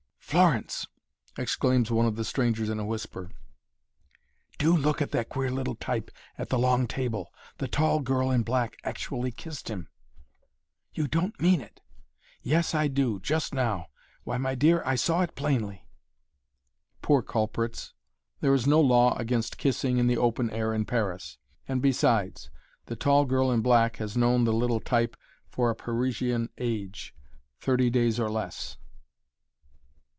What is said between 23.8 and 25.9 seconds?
has known the little "type" for a